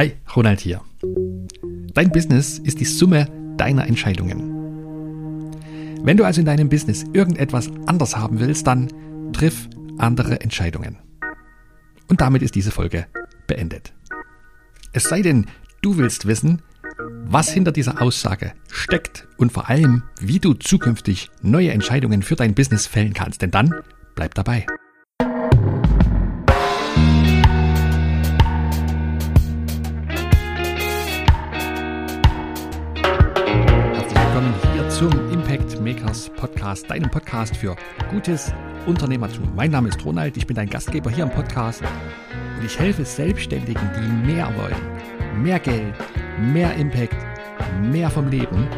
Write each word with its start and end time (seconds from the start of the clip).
Hi, 0.00 0.16
Ronald 0.34 0.60
hier. 0.60 0.80
Dein 1.92 2.10
Business 2.10 2.58
ist 2.58 2.80
die 2.80 2.86
Summe 2.86 3.26
deiner 3.58 3.86
Entscheidungen. 3.86 5.52
Wenn 6.02 6.16
du 6.16 6.24
also 6.24 6.40
in 6.40 6.46
deinem 6.46 6.70
Business 6.70 7.04
irgendetwas 7.12 7.68
anders 7.84 8.16
haben 8.16 8.40
willst, 8.40 8.66
dann 8.66 8.88
triff 9.34 9.68
andere 9.98 10.40
Entscheidungen. 10.40 10.96
Und 12.08 12.22
damit 12.22 12.40
ist 12.40 12.54
diese 12.54 12.70
Folge 12.70 13.08
beendet. 13.46 13.92
Es 14.94 15.04
sei 15.04 15.20
denn, 15.20 15.44
du 15.82 15.98
willst 15.98 16.26
wissen, 16.26 16.62
was 17.26 17.50
hinter 17.50 17.70
dieser 17.70 18.00
Aussage 18.00 18.54
steckt 18.72 19.28
und 19.36 19.52
vor 19.52 19.68
allem, 19.68 20.04
wie 20.18 20.38
du 20.38 20.54
zukünftig 20.54 21.30
neue 21.42 21.72
Entscheidungen 21.72 22.22
für 22.22 22.36
dein 22.36 22.54
Business 22.54 22.86
fällen 22.86 23.12
kannst. 23.12 23.42
Denn 23.42 23.50
dann 23.50 23.74
bleib 24.14 24.34
dabei. 24.34 24.64
Zum 35.00 35.32
Impact 35.32 35.80
Makers 35.80 36.28
Podcast, 36.36 36.90
deinem 36.90 37.10
Podcast 37.10 37.56
für 37.56 37.74
gutes 38.10 38.52
Unternehmertum. 38.84 39.50
Mein 39.56 39.70
Name 39.70 39.88
ist 39.88 40.04
Ronald, 40.04 40.36
ich 40.36 40.46
bin 40.46 40.54
dein 40.54 40.68
Gastgeber 40.68 41.10
hier 41.10 41.24
im 41.24 41.30
Podcast 41.30 41.80
und 41.80 42.66
ich 42.66 42.78
helfe 42.78 43.06
Selbstständigen, 43.06 43.80
die 43.96 44.26
mehr 44.30 44.54
wollen. 44.58 45.42
Mehr 45.42 45.58
Geld, 45.58 45.94
mehr 46.52 46.74
Impact, 46.74 47.16
mehr 47.80 48.10
vom 48.10 48.28
Leben. 48.28 48.68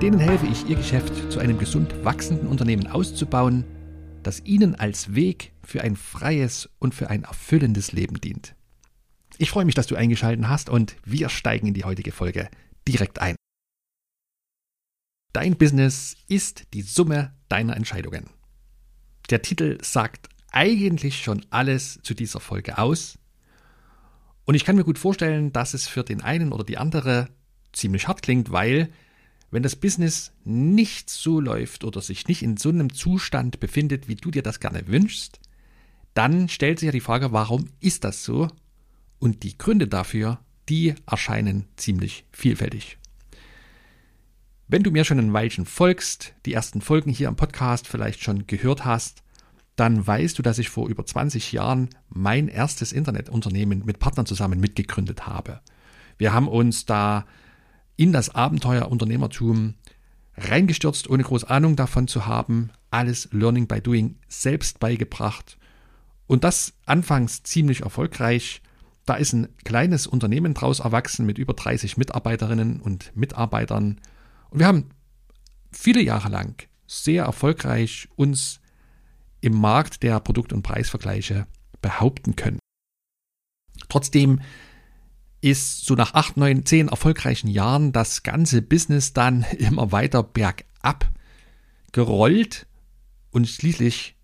Denen 0.00 0.18
helfe 0.18 0.46
ich, 0.46 0.66
ihr 0.66 0.76
Geschäft 0.76 1.30
zu 1.30 1.40
einem 1.40 1.58
gesund 1.58 1.92
wachsenden 2.02 2.48
Unternehmen 2.48 2.86
auszubauen, 2.86 3.62
das 4.22 4.42
ihnen 4.46 4.76
als 4.76 5.14
Weg 5.14 5.52
für 5.62 5.82
ein 5.82 5.96
freies 5.96 6.70
und 6.78 6.94
für 6.94 7.10
ein 7.10 7.24
erfüllendes 7.24 7.92
Leben 7.92 8.18
dient. 8.18 8.54
Ich 9.36 9.50
freue 9.50 9.66
mich, 9.66 9.74
dass 9.74 9.88
du 9.88 9.94
eingeschaltet 9.94 10.48
hast 10.48 10.70
und 10.70 10.96
wir 11.04 11.28
steigen 11.28 11.66
in 11.66 11.74
die 11.74 11.84
heutige 11.84 12.12
Folge 12.12 12.48
direkt 12.88 13.20
ein. 13.20 13.36
Dein 15.36 15.58
Business 15.58 16.16
ist 16.28 16.64
die 16.72 16.80
Summe 16.80 17.34
deiner 17.50 17.76
Entscheidungen. 17.76 18.30
Der 19.28 19.42
Titel 19.42 19.76
sagt 19.82 20.30
eigentlich 20.50 21.22
schon 21.22 21.44
alles 21.50 22.00
zu 22.02 22.14
dieser 22.14 22.40
Folge 22.40 22.78
aus. 22.78 23.18
Und 24.46 24.54
ich 24.54 24.64
kann 24.64 24.76
mir 24.76 24.84
gut 24.84 24.98
vorstellen, 24.98 25.52
dass 25.52 25.74
es 25.74 25.88
für 25.88 26.04
den 26.04 26.22
einen 26.22 26.52
oder 26.52 26.64
die 26.64 26.78
andere 26.78 27.28
ziemlich 27.74 28.08
hart 28.08 28.22
klingt, 28.22 28.50
weil 28.50 28.88
wenn 29.50 29.62
das 29.62 29.76
Business 29.76 30.32
nicht 30.44 31.10
so 31.10 31.38
läuft 31.38 31.84
oder 31.84 32.00
sich 32.00 32.26
nicht 32.28 32.42
in 32.42 32.56
so 32.56 32.70
einem 32.70 32.94
Zustand 32.94 33.60
befindet, 33.60 34.08
wie 34.08 34.16
du 34.16 34.30
dir 34.30 34.42
das 34.42 34.58
gerne 34.58 34.88
wünschst, 34.88 35.38
dann 36.14 36.48
stellt 36.48 36.78
sich 36.78 36.86
ja 36.86 36.92
die 36.92 37.00
Frage, 37.00 37.32
warum 37.32 37.66
ist 37.80 38.04
das 38.04 38.24
so? 38.24 38.48
Und 39.18 39.42
die 39.42 39.58
Gründe 39.58 39.86
dafür, 39.86 40.40
die 40.70 40.94
erscheinen 41.06 41.66
ziemlich 41.76 42.24
vielfältig. 42.32 42.96
Wenn 44.68 44.82
du 44.82 44.90
mir 44.90 45.04
schon 45.04 45.20
ein 45.20 45.32
Weilchen 45.32 45.64
folgst, 45.64 46.34
die 46.44 46.52
ersten 46.52 46.80
Folgen 46.80 47.12
hier 47.12 47.28
im 47.28 47.36
Podcast 47.36 47.86
vielleicht 47.86 48.20
schon 48.20 48.48
gehört 48.48 48.84
hast, 48.84 49.22
dann 49.76 50.04
weißt 50.04 50.36
du, 50.36 50.42
dass 50.42 50.58
ich 50.58 50.70
vor 50.70 50.88
über 50.88 51.06
20 51.06 51.52
Jahren 51.52 51.88
mein 52.08 52.48
erstes 52.48 52.90
Internetunternehmen 52.90 53.84
mit 53.84 54.00
Partnern 54.00 54.26
zusammen 54.26 54.58
mitgegründet 54.58 55.24
habe. 55.28 55.60
Wir 56.18 56.32
haben 56.32 56.48
uns 56.48 56.84
da 56.84 57.26
in 57.94 58.12
das 58.12 58.34
Abenteuer 58.34 58.90
Unternehmertum 58.90 59.74
reingestürzt, 60.36 61.08
ohne 61.08 61.22
groß 61.22 61.44
Ahnung 61.44 61.76
davon 61.76 62.08
zu 62.08 62.26
haben, 62.26 62.70
alles 62.90 63.28
Learning 63.30 63.68
by 63.68 63.80
Doing 63.80 64.16
selbst 64.26 64.80
beigebracht 64.80 65.58
und 66.26 66.42
das 66.42 66.72
anfangs 66.86 67.44
ziemlich 67.44 67.82
erfolgreich. 67.82 68.62
Da 69.04 69.14
ist 69.14 69.32
ein 69.32 69.46
kleines 69.64 70.08
Unternehmen 70.08 70.54
draus 70.54 70.80
erwachsen 70.80 71.24
mit 71.24 71.38
über 71.38 71.54
30 71.54 71.96
Mitarbeiterinnen 71.96 72.80
und 72.80 73.12
Mitarbeitern 73.14 74.00
wir 74.56 74.66
haben 74.66 74.90
viele 75.70 76.00
Jahre 76.00 76.28
lang 76.28 76.66
sehr 76.86 77.24
erfolgreich 77.24 78.08
uns 78.16 78.60
im 79.40 79.54
Markt 79.54 80.02
der 80.02 80.18
Produkt- 80.20 80.52
und 80.52 80.62
Preisvergleiche 80.62 81.46
behaupten 81.82 82.36
können. 82.36 82.58
Trotzdem 83.88 84.40
ist 85.42 85.84
so 85.84 85.94
nach 85.94 86.14
acht, 86.14 86.36
neun, 86.36 86.64
zehn 86.64 86.88
erfolgreichen 86.88 87.48
Jahren 87.48 87.92
das 87.92 88.22
ganze 88.22 88.62
Business 88.62 89.12
dann 89.12 89.42
immer 89.58 89.92
weiter 89.92 90.22
bergab 90.22 91.12
gerollt 91.92 92.66
und 93.30 93.46
schließlich, 93.46 94.16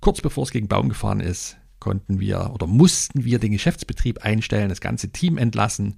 kurz 0.00 0.20
bevor 0.20 0.44
es 0.44 0.50
gegen 0.50 0.68
Baum 0.68 0.88
gefahren 0.88 1.20
ist, 1.20 1.56
konnten 1.78 2.20
wir 2.20 2.50
oder 2.52 2.66
mussten 2.66 3.24
wir 3.24 3.38
den 3.38 3.52
Geschäftsbetrieb 3.52 4.18
einstellen, 4.24 4.68
das 4.68 4.80
ganze 4.80 5.10
Team 5.10 5.38
entlassen 5.38 5.96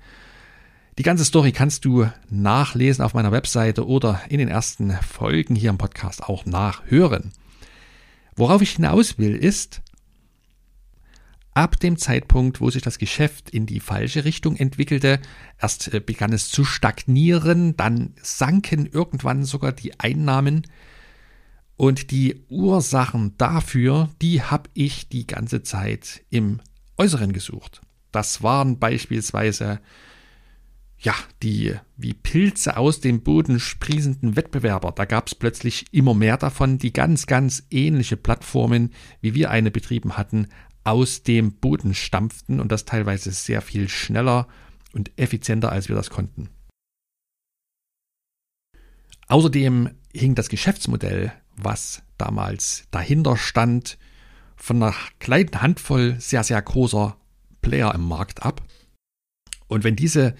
die 0.99 1.03
ganze 1.03 1.25
Story 1.25 1.53
kannst 1.53 1.85
du 1.85 2.07
nachlesen 2.29 3.05
auf 3.05 3.15
meiner 3.15 3.33
Webseite 3.33 3.87
oder 3.87 4.21
in 4.29 4.39
den 4.39 4.49
ersten 4.49 4.93
Folgen 4.93 5.55
hier 5.55 5.71
im 5.71 5.79
Podcast 5.79 6.23
auch 6.23 6.45
nachhören. 6.45 7.33
Worauf 8.37 8.63
ich 8.63 8.73
hinaus 8.73 9.19
will, 9.19 9.35
ist, 9.35 9.83
ab 11.55 11.79
dem 11.81 11.97
Zeitpunkt, 11.97 12.61
wo 12.61 12.71
sich 12.71 12.83
das 12.83 12.99
Geschäft 12.99 13.51
in 13.51 13.67
die 13.67 13.81
falsche 13.81 14.25
Richtung 14.25 14.57
entwickelte, 14.57 15.21
erst 15.61 15.93
äh, 15.93 16.01
begann 16.01 16.33
es 16.33 16.51
zu 16.51 16.65
stagnieren, 16.65 17.77
dann 17.77 18.15
sanken 18.23 18.87
irgendwann 18.87 19.45
sogar 19.45 19.73
die 19.73 19.99
Einnahmen 20.01 20.67
und 21.77 22.11
die 22.11 22.45
Ursachen 22.49 23.37
dafür, 23.39 24.11
die 24.21 24.43
habe 24.43 24.71
ich 24.75 25.09
die 25.09 25.27
ganze 25.27 25.63
Zeit 25.63 26.23
im 26.31 26.61
Äußeren 26.97 27.33
gesucht. 27.33 27.81
Das 28.13 28.43
waren 28.43 28.79
beispielsweise 28.79 29.81
ja, 31.03 31.15
die 31.43 31.75
wie 31.97 32.15
Pilze 32.15 32.77
aus 32.77 33.01
dem 33.01 33.23
Boden 33.23 33.59
sprießenden 33.59 34.37
Wettbewerber. 34.37 34.93
Da 34.93 35.05
gab 35.05 35.27
es 35.27 35.35
plötzlich 35.35 35.85
immer 35.91 36.15
mehr 36.15 36.37
davon, 36.37 36.79
die 36.79 36.93
ganz, 36.93 37.27
ganz 37.27 37.67
ähnliche 37.71 38.17
Plattformen, 38.17 38.93
wie 39.21 39.35
wir 39.35 39.51
eine 39.51 39.73
betrieben 39.73 40.17
hatten, 40.17 40.49
aus 40.85 41.25
dem 41.25 41.55
Boden 41.55 41.95
stampften 41.95 42.61
und 42.61 42.71
das 42.71 42.85
teilweise 42.85 43.33
sehr 43.33 43.63
viel 43.63 43.89
schneller 43.89 44.47
und 44.93 45.11
effizienter, 45.17 45.73
als 45.73 45.89
wir 45.89 45.97
das 45.97 46.11
konnten. 46.11 46.51
Außerdem 49.27 49.91
hing 50.13 50.35
das 50.35 50.49
Geschäftsmodell, 50.49 51.33
was 51.57 52.03
damals 52.17 52.85
dahinter 52.91 53.37
stand, 53.37 53.99
von 54.57 54.81
einer 54.81 54.95
kleinen 55.19 55.63
Handvoll 55.63 56.21
sehr, 56.21 56.45
sehr 56.45 56.63
großer 56.63 57.17
Player 57.61 57.93
im 57.95 58.07
Markt 58.07 58.45
ab. 58.45 58.63
Und 59.67 59.83
wenn 59.83 59.97
diese 59.97 60.35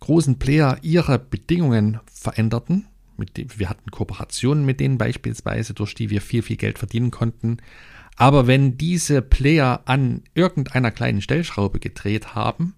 großen 0.00 0.38
Player 0.38 0.78
ihre 0.82 1.18
Bedingungen 1.18 2.00
veränderten. 2.12 2.86
Dem, 3.36 3.48
wir 3.56 3.68
hatten 3.68 3.90
Kooperationen 3.90 4.64
mit 4.64 4.80
denen 4.80 4.96
beispielsweise, 4.96 5.74
durch 5.74 5.94
die 5.94 6.08
wir 6.08 6.22
viel, 6.22 6.42
viel 6.42 6.56
Geld 6.56 6.78
verdienen 6.78 7.10
konnten. 7.10 7.58
Aber 8.16 8.46
wenn 8.46 8.78
diese 8.78 9.20
Player 9.20 9.82
an 9.84 10.22
irgendeiner 10.34 10.90
kleinen 10.90 11.20
Stellschraube 11.20 11.80
gedreht 11.80 12.34
haben, 12.34 12.74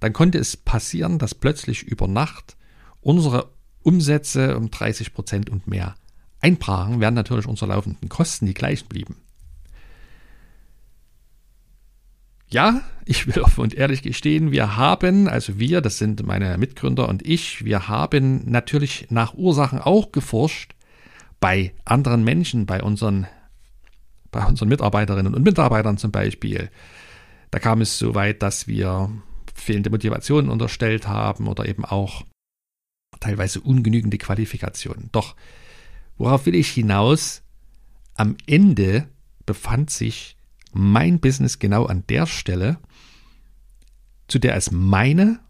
dann 0.00 0.14
konnte 0.14 0.38
es 0.38 0.56
passieren, 0.56 1.18
dass 1.18 1.34
plötzlich 1.34 1.82
über 1.82 2.08
Nacht 2.08 2.56
unsere 3.02 3.50
Umsätze 3.82 4.56
um 4.56 4.70
30 4.70 5.12
Prozent 5.12 5.50
und 5.50 5.66
mehr 5.66 5.94
einbrachen, 6.40 7.00
während 7.00 7.16
natürlich 7.16 7.46
unsere 7.46 7.70
laufenden 7.72 8.08
Kosten 8.08 8.46
die 8.46 8.54
gleichen 8.54 8.88
blieben. 8.88 9.16
Ja, 12.52 12.82
ich 13.04 13.26
will 13.26 13.42
offen 13.42 13.60
und 13.60 13.74
ehrlich 13.74 14.02
gestehen, 14.02 14.50
wir 14.50 14.76
haben, 14.76 15.28
also 15.28 15.58
wir, 15.58 15.80
das 15.80 15.98
sind 15.98 16.26
meine 16.26 16.58
Mitgründer 16.58 17.08
und 17.08 17.26
ich, 17.26 17.64
wir 17.64 17.86
haben 17.88 18.50
natürlich 18.50 19.06
nach 19.10 19.34
Ursachen 19.34 19.78
auch 19.80 20.10
geforscht 20.10 20.74
bei 21.38 21.72
anderen 21.84 22.24
Menschen, 22.24 22.66
bei 22.66 22.82
unseren, 22.82 23.26
bei 24.32 24.44
unseren 24.44 24.68
Mitarbeiterinnen 24.68 25.34
und 25.34 25.44
Mitarbeitern 25.44 25.96
zum 25.96 26.10
Beispiel. 26.10 26.70
Da 27.52 27.60
kam 27.60 27.80
es 27.80 27.98
so 27.98 28.14
weit, 28.14 28.42
dass 28.42 28.66
wir 28.66 29.10
fehlende 29.54 29.90
Motivationen 29.90 30.50
unterstellt 30.50 31.06
haben 31.06 31.46
oder 31.46 31.66
eben 31.66 31.84
auch 31.84 32.24
teilweise 33.20 33.60
ungenügende 33.60 34.18
Qualifikationen. 34.18 35.08
Doch 35.12 35.36
worauf 36.16 36.46
will 36.46 36.54
ich 36.54 36.70
hinaus? 36.70 37.42
Am 38.14 38.36
Ende 38.46 39.06
befand 39.46 39.90
sich 39.90 40.36
mein 40.72 41.20
Business 41.20 41.58
genau 41.58 41.86
an 41.86 42.04
der 42.08 42.26
Stelle, 42.26 42.78
zu 44.28 44.38
der 44.38 44.54
es 44.56 44.70
meine 44.70 45.40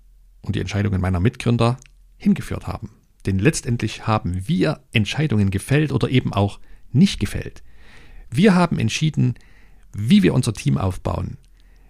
und 0.43 0.57
die 0.57 0.61
Entscheidungen 0.61 1.01
meiner 1.01 1.21
Mitgründer 1.21 1.79
hingeführt 2.17 2.67
haben. 2.67 2.91
Denn 3.27 3.39
letztendlich 3.39 4.07
haben 4.07 4.49
wir 4.49 4.81
Entscheidungen 4.93 5.51
gefällt 5.51 5.93
oder 5.93 6.09
eben 6.09 6.33
auch 6.33 6.61
nicht 6.93 7.21
gefällt. 7.21 7.63
Wir 8.31 8.55
haben 8.55 8.79
entschieden, 8.79 9.35
wie 9.93 10.23
wir 10.23 10.35
unser 10.35 10.55
Team 10.55 10.79
aufbauen. 10.79 11.37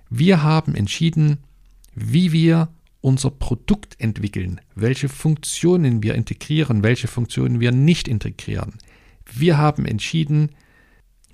Wir 0.08 0.42
haben 0.42 0.74
entschieden, 0.74 1.38
wie 1.94 2.32
wir 2.32 2.68
unser 3.00 3.30
Produkt 3.30 3.98
entwickeln, 4.00 4.60
welche 4.74 5.08
Funktionen 5.08 6.02
wir 6.02 6.14
integrieren, 6.14 6.82
welche 6.82 7.08
Funktionen 7.08 7.60
wir 7.60 7.72
nicht 7.72 8.08
integrieren. 8.08 8.74
Wir 9.24 9.58
haben 9.58 9.86
entschieden, 9.86 10.50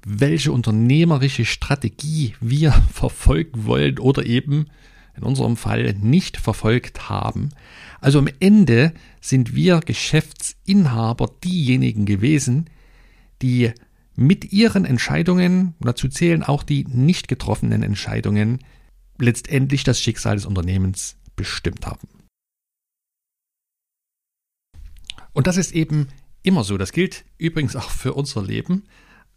welche 0.09 0.53
unternehmerische 0.53 1.45
Strategie 1.45 2.35
wir 2.41 2.71
verfolgen 2.93 3.67
wollen 3.67 3.99
oder 3.99 4.25
eben 4.25 4.67
in 5.17 5.25
unserem 5.25 5.57
Fall 5.57 5.95
nicht 5.95 6.37
verfolgt 6.37 7.09
haben. 7.09 7.49
Also 8.01 8.21
am 8.21 8.29
Ende 8.39 8.93
sind 9.21 9.55
wir 9.55 9.81
Geschäftsinhaber 9.81 11.31
diejenigen 11.43 12.07
gewesen, 12.07 12.71
die 13.43 13.73
mit 14.15 14.53
ihren 14.53 14.85
Entscheidungen, 14.85 15.75
dazu 15.81 16.09
zählen 16.09 16.45
auch 16.45 16.63
die 16.63 16.85
nicht 16.85 17.27
getroffenen 17.27 17.83
Entscheidungen, 17.83 18.61
letztendlich 19.19 19.83
das 19.83 20.01
Schicksal 20.01 20.37
des 20.37 20.47
Unternehmens 20.47 21.17
bestimmt 21.35 21.85
haben. 21.85 22.09
Und 25.33 25.49
das 25.49 25.57
ist 25.57 25.73
eben 25.73 26.09
immer 26.43 26.63
so. 26.63 26.79
Das 26.79 26.93
gilt 26.93 27.25
übrigens 27.39 27.75
auch 27.75 27.91
für 27.91 28.15
unser 28.15 28.43
Leben. 28.43 28.85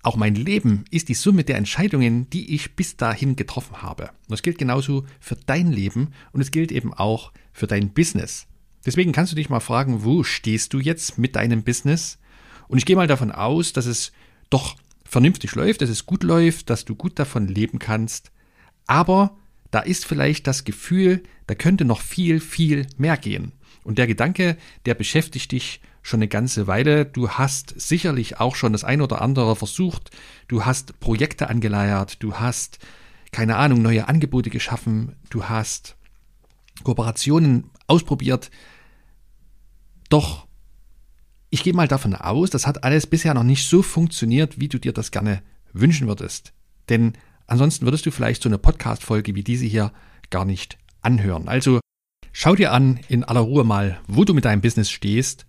Auch 0.01 0.15
mein 0.15 0.35
Leben 0.35 0.85
ist 0.91 1.09
die 1.09 1.13
Summe 1.13 1.43
der 1.43 1.57
Entscheidungen, 1.57 2.29
die 2.29 2.55
ich 2.55 2.75
bis 2.75 2.95
dahin 2.95 3.35
getroffen 3.35 3.81
habe. 3.81 4.03
Und 4.03 4.31
das 4.31 4.43
gilt 4.43 4.57
genauso 4.57 5.05
für 5.19 5.35
dein 5.45 5.71
Leben 5.71 6.13
und 6.31 6.39
es 6.41 6.51
gilt 6.51 6.71
eben 6.71 6.93
auch 6.93 7.33
für 7.51 7.67
dein 7.67 7.89
Business. 7.93 8.47
Deswegen 8.85 9.11
kannst 9.11 9.33
du 9.33 9.35
dich 9.35 9.49
mal 9.49 9.59
fragen, 9.59 10.05
wo 10.05 10.23
stehst 10.23 10.73
du 10.73 10.79
jetzt 10.79 11.17
mit 11.17 11.35
deinem 11.35 11.63
Business? 11.63 12.17
Und 12.69 12.77
ich 12.77 12.85
gehe 12.85 12.95
mal 12.95 13.07
davon 13.07 13.31
aus, 13.31 13.73
dass 13.73 13.85
es 13.85 14.13
doch 14.49 14.77
vernünftig 15.03 15.55
läuft, 15.55 15.81
dass 15.81 15.89
es 15.89 16.05
gut 16.05 16.23
läuft, 16.23 16.69
dass 16.69 16.85
du 16.85 16.95
gut 16.95 17.19
davon 17.19 17.47
leben 17.47 17.79
kannst. 17.79 18.31
Aber 18.87 19.35
da 19.71 19.79
ist 19.79 20.05
vielleicht 20.05 20.47
das 20.47 20.63
Gefühl, 20.63 21.23
da 21.47 21.55
könnte 21.55 21.83
noch 21.83 22.01
viel, 22.01 22.39
viel 22.39 22.87
mehr 22.97 23.17
gehen. 23.17 23.51
Und 23.83 23.97
der 23.97 24.07
Gedanke, 24.07 24.57
der 24.85 24.93
beschäftigt 24.93 25.51
dich 25.51 25.81
schon 26.01 26.19
eine 26.19 26.27
ganze 26.27 26.67
Weile. 26.67 27.05
Du 27.05 27.29
hast 27.29 27.79
sicherlich 27.79 28.39
auch 28.39 28.55
schon 28.55 28.73
das 28.73 28.83
ein 28.83 29.01
oder 29.01 29.21
andere 29.21 29.55
versucht. 29.55 30.11
Du 30.47 30.65
hast 30.65 30.99
Projekte 30.99 31.49
angeleiert. 31.49 32.23
Du 32.23 32.35
hast, 32.35 32.79
keine 33.31 33.57
Ahnung, 33.57 33.81
neue 33.81 34.07
Angebote 34.07 34.49
geschaffen. 34.49 35.15
Du 35.29 35.45
hast 35.45 35.95
Kooperationen 36.83 37.69
ausprobiert. 37.87 38.49
Doch 40.09 40.47
ich 41.49 41.63
gehe 41.63 41.73
mal 41.73 41.87
davon 41.87 42.15
aus, 42.15 42.49
das 42.49 42.67
hat 42.67 42.83
alles 42.83 43.07
bisher 43.07 43.33
noch 43.33 43.43
nicht 43.43 43.67
so 43.67 43.81
funktioniert, 43.81 44.59
wie 44.59 44.67
du 44.67 44.79
dir 44.79 44.93
das 44.93 45.11
gerne 45.11 45.41
wünschen 45.73 46.07
würdest. 46.07 46.53
Denn 46.89 47.13
ansonsten 47.47 47.85
würdest 47.85 48.05
du 48.05 48.11
vielleicht 48.11 48.43
so 48.43 48.49
eine 48.49 48.57
Podcast-Folge 48.57 49.33
wie 49.35 49.43
diese 49.43 49.65
hier 49.65 49.91
gar 50.29 50.45
nicht 50.45 50.77
anhören. 51.01 51.47
Also 51.47 51.79
schau 52.31 52.55
dir 52.55 52.71
an 52.71 52.99
in 53.07 53.23
aller 53.23 53.39
Ruhe 53.39 53.63
mal, 53.63 53.99
wo 54.07 54.25
du 54.25 54.33
mit 54.33 54.45
deinem 54.45 54.61
Business 54.61 54.91
stehst. 54.91 55.45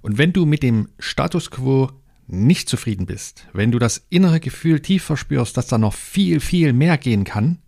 Und 0.00 0.18
wenn 0.18 0.32
du 0.32 0.46
mit 0.46 0.62
dem 0.62 0.88
Status 0.98 1.50
quo 1.50 1.90
nicht 2.26 2.68
zufrieden 2.68 3.06
bist, 3.06 3.48
wenn 3.52 3.72
du 3.72 3.78
das 3.78 4.06
innere 4.10 4.40
Gefühl 4.40 4.80
tief 4.80 5.02
verspürst, 5.04 5.56
dass 5.56 5.66
da 5.66 5.78
noch 5.78 5.94
viel, 5.94 6.40
viel 6.40 6.72
mehr 6.72 6.98
gehen 6.98 7.24
kann, 7.24 7.58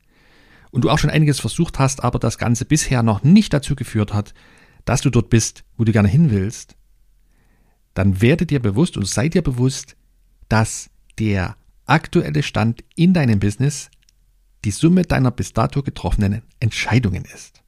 und 0.70 0.84
du 0.84 0.90
auch 0.90 0.98
schon 0.98 1.10
einiges 1.10 1.40
versucht 1.40 1.78
hast, 1.78 2.02
aber 2.04 2.18
das 2.18 2.38
Ganze 2.38 2.64
bisher 2.64 3.02
noch 3.02 3.22
nicht 3.22 3.52
dazu 3.52 3.74
geführt 3.74 4.14
hat, 4.14 4.34
dass 4.84 5.02
du 5.02 5.10
dort 5.10 5.30
bist, 5.30 5.64
wo 5.76 5.84
du 5.84 5.92
gerne 5.92 6.08
hin 6.08 6.30
willst, 6.30 6.76
dann 7.94 8.22
werde 8.22 8.46
dir 8.46 8.60
bewusst 8.60 8.96
und 8.96 9.06
sei 9.06 9.28
dir 9.28 9.42
bewusst, 9.42 9.96
dass 10.48 10.90
der 11.18 11.56
aktuelle 11.86 12.42
Stand 12.42 12.84
in 12.94 13.12
deinem 13.12 13.40
Business 13.40 13.90
die 14.64 14.70
Summe 14.70 15.02
deiner 15.02 15.30
bis 15.30 15.52
dato 15.52 15.82
getroffenen 15.82 16.42
Entscheidungen 16.60 17.24
ist. 17.24 17.62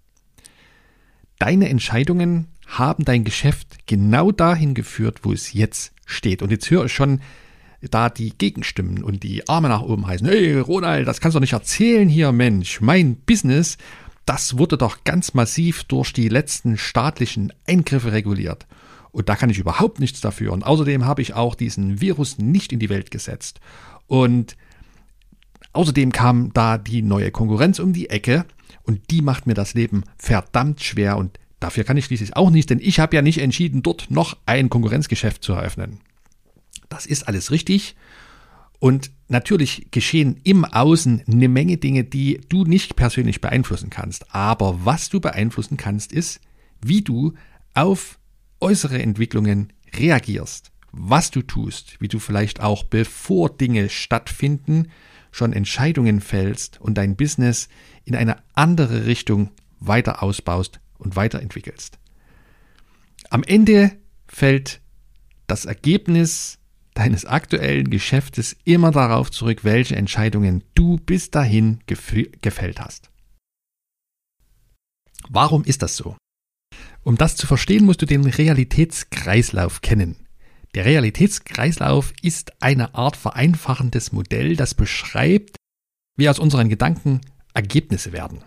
Deine 1.39 1.69
Entscheidungen 1.69 2.49
haben 2.79 3.05
dein 3.05 3.25
Geschäft 3.25 3.87
genau 3.87 4.33
dahin 4.33 4.75
geführt, 4.75 5.21
wo 5.23 5.33
es 5.33 5.53
jetzt 5.53 5.93
steht. 6.07 6.43
Und 6.43 6.51
jetzt 6.51 6.71
höre 6.71 6.87
ich 6.87 6.93
schon 6.93 7.21
da 7.91 8.09
die 8.09 8.31
Gegenstimmen 8.37 9.03
und 9.03 9.23
die 9.23 9.49
Arme 9.49 9.69
nach 9.69 9.83
oben 9.83 10.07
heißen. 10.07 10.27
Hey, 10.27 10.59
Ronald, 10.59 11.07
das 11.07 11.21
kannst 11.21 11.35
du 11.37 11.41
nicht 11.41 11.53
erzählen 11.53 12.09
hier, 12.09 12.33
Mensch. 12.33 12.81
Mein 12.81 13.17
Business, 13.17 13.77
das 14.25 14.57
wurde 14.57 14.79
doch 14.79 15.05
ganz 15.05 15.35
massiv 15.35 15.85
durch 15.85 16.13
die 16.13 16.29
letzten 16.29 16.79
staatlichen 16.79 17.53
Eingriffe 17.67 18.13
reguliert. 18.13 18.67
Und 19.11 19.29
da 19.29 19.37
kann 19.37 19.51
ich 19.51 19.59
überhaupt 19.59 20.01
nichts 20.01 20.21
dafür. 20.21 20.53
Und 20.53 20.65
außerdem 20.65 21.05
habe 21.05 21.23
ich 21.23 21.35
auch 21.35 21.55
diesen 21.55 22.01
Virus 22.01 22.39
nicht 22.39 22.73
in 22.73 22.79
die 22.79 22.89
Welt 22.89 23.11
gesetzt. 23.11 23.61
Und 24.07 24.57
außerdem 25.73 26.13
kam 26.13 26.53
da 26.55 26.79
die 26.79 27.03
neue 27.03 27.31
Konkurrenz 27.31 27.79
um 27.79 27.93
die 27.93 28.09
Ecke 28.09 28.47
und 28.85 29.11
die 29.11 29.23
macht 29.23 29.47
mir 29.47 29.55
das 29.55 29.75
Leben 29.75 30.05
verdammt 30.17 30.83
schwer 30.83 31.17
und 31.19 31.39
dafür 31.63 31.85
kann 31.85 31.97
ich 31.97 32.07
schließlich 32.07 32.37
auch 32.37 32.51
nicht, 32.51 32.71
denn 32.71 32.81
ich 32.81 33.01
habe 33.01 33.17
ja 33.17 33.23
nicht 33.23 33.39
entschieden, 33.39 33.83
dort 33.83 34.11
noch 34.11 34.37
ein 34.47 34.69
Konkurrenzgeschäft 34.69 35.43
zu 35.43 35.53
eröffnen. 35.53 36.01
Das 36.89 37.07
ist 37.07 37.29
alles 37.29 37.51
richtig. 37.51 37.97
Und 38.79 39.13
natürlich 39.29 39.87
geschehen 39.93 40.41
im 40.43 40.65
Außen 40.65 41.23
eine 41.27 41.49
Menge 41.49 41.77
Dinge, 41.77 42.05
die 42.05 42.41
du 42.49 42.65
nicht 42.65 42.97
persönlich 42.97 43.41
beeinflussen 43.41 43.91
kannst. 43.91 44.35
Aber 44.35 44.85
was 44.85 45.09
du 45.09 45.21
beeinflussen 45.21 45.77
kannst, 45.77 46.13
ist, 46.13 46.41
wie 46.85 47.03
du 47.03 47.35
auf 47.75 48.19
äußere 48.61 49.01
Entwicklungen 49.01 49.73
reagierst, 49.95 50.73
was 50.91 51.31
du 51.31 51.43
tust, 51.43 52.01
wie 52.01 52.09
du 52.09 52.19
vielleicht 52.19 52.61
auch 52.61 52.83
bevor 52.83 53.51
Dinge 53.51 53.89
stattfinden, 53.89 54.89
schon 55.31 55.53
Entscheidungen 55.53 56.21
fällst 56.21 56.81
und 56.81 56.99
dein 56.99 57.17
Business 57.17 57.69
in 58.05 58.17
eine 58.17 58.37
andere 58.55 59.07
Richtung 59.07 59.51
weiter 59.79 60.23
ausbaust 60.23 60.82
und 61.03 61.17
weiterentwickelst. 61.17 61.99
Am 63.31 63.43
Ende 63.43 63.93
fällt 64.27 64.81
das 65.47 65.65
Ergebnis 65.65 66.59
deines 66.95 67.25
aktuellen 67.25 67.91
Geschäftes 67.91 68.57
immer 68.65 68.91
darauf 68.91 69.31
zurück, 69.31 69.65
welche 69.65 69.97
Entscheidungen 69.97 70.65
du 70.75 70.99
bis 70.99 71.31
dahin 71.31 71.81
gefällt 71.87 72.81
hast. 72.81 73.11
Warum 75.29 75.65
ist 75.65 75.83
das 75.83 75.97
so? 75.97 76.17
Um 77.05 77.17
das 77.17 77.37
zu 77.37 77.47
verstehen, 77.47 77.85
musst 77.85 78.03
du 78.03 78.07
den 78.07 78.25
Realitätskreislauf 78.25 79.81
kennen. 79.81 80.17
Der 80.75 80.85
Realitätskreislauf 80.85 82.13
ist 82.23 82.63
eine 82.63 82.95
Art 82.95 83.17
vereinfachendes 83.17 84.13
Modell, 84.13 84.57
das 84.57 84.75
beschreibt, 84.75 85.57
wie 86.17 86.29
aus 86.29 86.39
unseren 86.39 86.69
Gedanken 86.69 87.21
Ergebnisse 87.55 88.13
werden. 88.13 88.43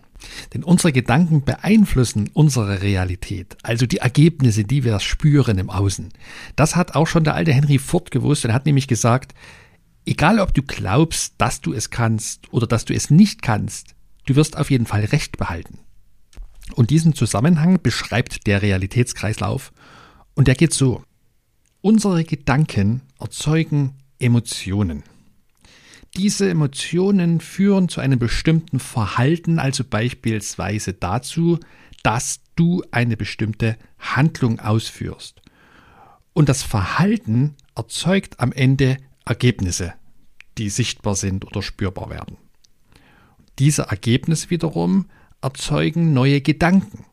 Denn 0.53 0.63
unsere 0.63 0.91
Gedanken 0.91 1.43
beeinflussen 1.43 2.29
unsere 2.33 2.81
Realität, 2.81 3.57
also 3.63 3.85
die 3.85 3.97
Ergebnisse, 3.97 4.63
die 4.63 4.83
wir 4.83 4.99
spüren 4.99 5.57
im 5.57 5.69
Außen. 5.69 6.09
Das 6.55 6.75
hat 6.75 6.95
auch 6.95 7.07
schon 7.07 7.23
der 7.23 7.35
alte 7.35 7.53
Henry 7.53 7.79
Ford 7.79 8.11
gewusst 8.11 8.45
und 8.45 8.53
hat 8.53 8.65
nämlich 8.65 8.87
gesagt, 8.87 9.33
egal 10.05 10.39
ob 10.39 10.53
du 10.53 10.63
glaubst, 10.63 11.35
dass 11.37 11.61
du 11.61 11.73
es 11.73 11.89
kannst 11.89 12.51
oder 12.53 12.67
dass 12.67 12.85
du 12.85 12.93
es 12.93 13.09
nicht 13.09 13.41
kannst, 13.41 13.95
du 14.25 14.35
wirst 14.35 14.57
auf 14.57 14.71
jeden 14.71 14.85
Fall 14.85 15.05
Recht 15.05 15.37
behalten. 15.37 15.79
Und 16.73 16.89
diesen 16.89 17.13
Zusammenhang 17.13 17.81
beschreibt 17.81 18.47
der 18.47 18.61
Realitätskreislauf 18.61 19.71
und 20.33 20.47
der 20.47 20.55
geht 20.55 20.73
so. 20.73 21.03
Unsere 21.81 22.23
Gedanken 22.23 23.01
erzeugen 23.19 23.93
Emotionen. 24.17 25.03
Diese 26.17 26.49
Emotionen 26.49 27.41
führen 27.41 27.89
zu 27.89 27.99
einem 27.99 28.19
bestimmten 28.19 28.79
Verhalten, 28.79 29.59
also 29.59 29.83
beispielsweise 29.83 30.93
dazu, 30.93 31.59
dass 32.03 32.39
du 32.55 32.83
eine 32.91 33.17
bestimmte 33.17 33.77
Handlung 33.99 34.59
ausführst. 34.59 35.41
Und 36.33 36.47
das 36.47 36.63
Verhalten 36.63 37.55
erzeugt 37.75 38.39
am 38.39 38.51
Ende 38.51 38.97
Ergebnisse, 39.25 39.93
die 40.57 40.69
sichtbar 40.69 41.15
sind 41.15 41.45
oder 41.45 41.61
spürbar 41.61 42.09
werden. 42.09 42.37
Diese 43.59 43.83
Ergebnisse 43.83 44.49
wiederum 44.49 45.07
erzeugen 45.41 46.13
neue 46.13 46.41
Gedanken. 46.41 47.05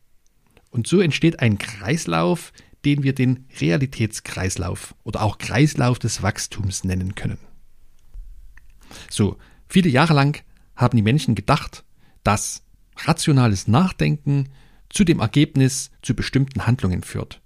Und 0.70 0.86
so 0.86 1.00
entsteht 1.00 1.40
ein 1.40 1.58
Kreislauf, 1.58 2.52
den 2.84 3.02
wir 3.02 3.14
den 3.14 3.46
Realitätskreislauf 3.60 4.94
oder 5.04 5.22
auch 5.22 5.38
Kreislauf 5.38 5.98
des 5.98 6.22
Wachstums 6.22 6.84
nennen 6.84 7.14
können. 7.14 7.38
So, 9.10 9.36
viele 9.68 9.88
Jahre 9.88 10.14
lang 10.14 10.42
haben 10.76 10.96
die 10.96 11.02
Menschen 11.02 11.34
gedacht, 11.34 11.84
dass 12.24 12.62
rationales 12.96 13.68
Nachdenken 13.68 14.48
zu 14.88 15.04
dem 15.04 15.20
Ergebnis 15.20 15.90
zu 16.02 16.14
bestimmten 16.14 16.66
Handlungen 16.66 17.02
führt. 17.02 17.40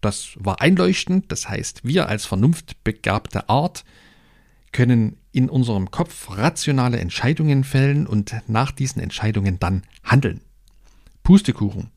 Das 0.00 0.30
war 0.36 0.60
einleuchtend, 0.60 1.30
das 1.30 1.48
heißt, 1.48 1.84
wir 1.84 2.08
als 2.08 2.24
vernunftbegabte 2.26 3.48
Art 3.48 3.84
können 4.72 5.16
in 5.32 5.48
unserem 5.48 5.90
Kopf 5.90 6.30
rationale 6.30 6.98
Entscheidungen 6.98 7.64
fällen 7.64 8.06
und 8.06 8.34
nach 8.46 8.70
diesen 8.70 9.02
Entscheidungen 9.02 9.58
dann 9.58 9.82
handeln. 10.04 10.40
Pustekuchen. 11.22 11.90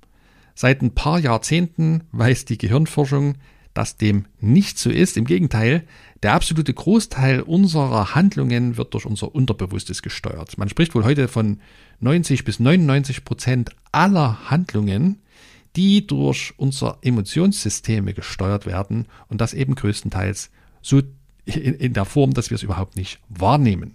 Seit 0.55 0.81
ein 0.81 0.93
paar 0.93 1.19
Jahrzehnten 1.19 2.03
weiß 2.11 2.45
die 2.45 2.57
Gehirnforschung, 2.57 3.35
dass 3.73 3.97
dem 3.97 4.25
nicht 4.39 4.77
so 4.77 4.89
ist. 4.89 5.17
Im 5.17 5.25
Gegenteil, 5.25 5.83
der 6.21 6.33
absolute 6.33 6.73
Großteil 6.73 7.41
unserer 7.41 8.15
Handlungen 8.15 8.77
wird 8.77 8.93
durch 8.93 9.05
unser 9.05 9.33
Unterbewusstes 9.33 10.01
gesteuert. 10.01 10.57
Man 10.57 10.69
spricht 10.69 10.95
wohl 10.95 11.03
heute 11.03 11.27
von 11.27 11.59
90 11.99 12.45
bis 12.45 12.59
99 12.59 13.25
Prozent 13.25 13.71
aller 13.91 14.49
Handlungen, 14.49 15.21
die 15.75 16.05
durch 16.05 16.53
unsere 16.57 16.97
Emotionssysteme 17.01 18.13
gesteuert 18.13 18.65
werden 18.65 19.07
und 19.27 19.41
das 19.41 19.53
eben 19.53 19.75
größtenteils 19.75 20.51
so 20.81 21.01
in, 21.45 21.73
in 21.73 21.93
der 21.93 22.05
Form, 22.05 22.33
dass 22.33 22.51
wir 22.51 22.55
es 22.55 22.63
überhaupt 22.63 22.95
nicht 22.95 23.19
wahrnehmen. 23.29 23.93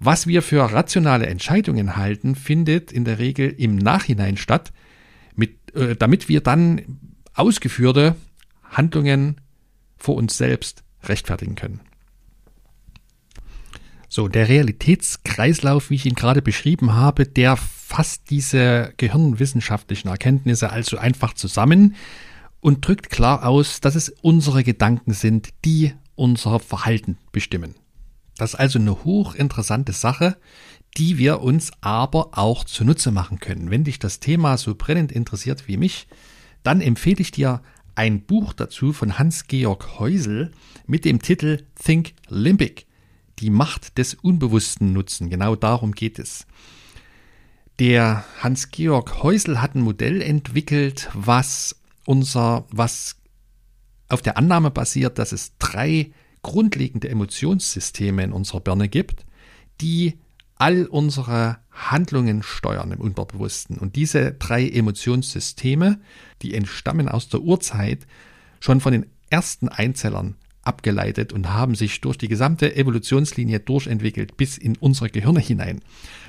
Was 0.00 0.26
wir 0.26 0.42
für 0.42 0.72
rationale 0.72 1.26
Entscheidungen 1.26 1.96
halten, 1.96 2.34
findet 2.34 2.92
in 2.92 3.04
der 3.04 3.18
Regel 3.18 3.50
im 3.50 3.76
Nachhinein 3.76 4.36
statt, 4.36 4.72
mit, 5.34 5.74
äh, 5.74 5.96
damit 5.96 6.28
wir 6.28 6.40
dann 6.40 6.98
ausgeführte 7.34 8.16
Handlungen 8.70 9.40
vor 9.96 10.16
uns 10.16 10.36
selbst 10.36 10.84
rechtfertigen 11.02 11.54
können. 11.54 11.80
So, 14.08 14.28
der 14.28 14.48
Realitätskreislauf, 14.48 15.90
wie 15.90 15.96
ich 15.96 16.06
ihn 16.06 16.14
gerade 16.14 16.40
beschrieben 16.40 16.94
habe, 16.94 17.26
der 17.26 17.56
fasst 17.56 18.30
diese 18.30 18.92
gehirnwissenschaftlichen 18.96 20.08
Erkenntnisse 20.08 20.70
also 20.70 20.96
einfach 20.96 21.34
zusammen 21.34 21.94
und 22.60 22.86
drückt 22.86 23.10
klar 23.10 23.46
aus, 23.46 23.80
dass 23.80 23.94
es 23.94 24.08
unsere 24.22 24.64
Gedanken 24.64 25.12
sind, 25.12 25.50
die 25.64 25.92
unser 26.14 26.58
Verhalten 26.58 27.18
bestimmen. 27.32 27.74
Das 28.36 28.54
ist 28.54 28.60
also 28.60 28.78
eine 28.78 29.04
hochinteressante 29.04 29.92
Sache, 29.92 30.36
die 30.96 31.18
wir 31.18 31.40
uns 31.40 31.70
aber 31.80 32.30
auch 32.32 32.64
zunutze 32.64 33.10
machen 33.10 33.40
können. 33.40 33.70
Wenn 33.70 33.84
dich 33.84 33.98
das 33.98 34.20
Thema 34.20 34.56
so 34.56 34.74
brennend 34.74 35.12
interessiert 35.12 35.68
wie 35.68 35.76
mich, 35.76 36.08
dann 36.62 36.80
empfehle 36.80 37.20
ich 37.20 37.30
dir 37.30 37.62
ein 37.98 38.22
Buch 38.22 38.52
dazu 38.52 38.92
von 38.92 39.18
Hans-Georg 39.18 39.98
Heusel 39.98 40.52
mit 40.86 41.04
dem 41.04 41.20
Titel 41.20 41.64
Think 41.74 42.14
Limbic. 42.28 42.86
Die 43.40 43.50
Macht 43.50 43.98
des 43.98 44.14
Unbewussten 44.14 44.92
nutzen. 44.92 45.28
Genau 45.30 45.56
darum 45.56 45.90
geht 45.92 46.20
es. 46.20 46.46
Der 47.80 48.24
Hans-Georg 48.40 49.24
Heusel 49.24 49.60
hat 49.60 49.74
ein 49.74 49.82
Modell 49.82 50.22
entwickelt, 50.22 51.10
was 51.12 51.74
unser, 52.06 52.66
was 52.70 53.16
auf 54.08 54.22
der 54.22 54.36
Annahme 54.36 54.70
basiert, 54.70 55.18
dass 55.18 55.32
es 55.32 55.58
drei 55.58 56.12
grundlegende 56.42 57.08
Emotionssysteme 57.08 58.22
in 58.22 58.32
unserer 58.32 58.60
Birne 58.60 58.88
gibt, 58.88 59.26
die 59.80 60.20
all 60.54 60.86
unsere 60.86 61.58
Handlungen 61.78 62.42
steuern 62.42 62.92
im 62.92 63.00
Unterbewussten. 63.00 63.78
Und 63.78 63.96
diese 63.96 64.32
drei 64.32 64.68
Emotionssysteme, 64.68 66.00
die 66.42 66.54
entstammen 66.54 67.08
aus 67.08 67.28
der 67.28 67.40
Urzeit 67.40 68.06
schon 68.60 68.80
von 68.80 68.92
den 68.92 69.06
ersten 69.30 69.68
Einzellern 69.68 70.36
abgeleitet 70.62 71.32
und 71.32 71.48
haben 71.48 71.74
sich 71.74 72.00
durch 72.00 72.18
die 72.18 72.28
gesamte 72.28 72.74
Evolutionslinie 72.76 73.60
durchentwickelt 73.60 74.36
bis 74.36 74.58
in 74.58 74.76
unsere 74.76 75.08
Gehirne 75.08 75.40
hinein. 75.40 75.80